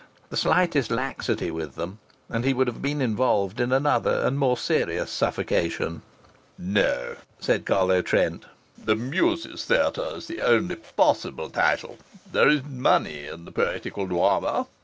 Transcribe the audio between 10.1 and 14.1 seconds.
is the only possible title. There is money in the poetical